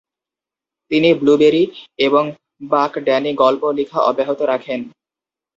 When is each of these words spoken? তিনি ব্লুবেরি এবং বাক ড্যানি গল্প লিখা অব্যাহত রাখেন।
তিনি 0.91 1.09
ব্লুবেরি 1.13 1.63
এবং 1.99 2.23
বাক 2.71 2.91
ড্যানি 3.05 3.31
গল্প 3.41 3.63
লিখা 3.77 3.99
অব্যাহত 4.09 4.39
রাখেন। 4.51 4.79